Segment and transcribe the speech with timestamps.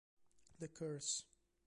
[0.59, 1.25] The Curse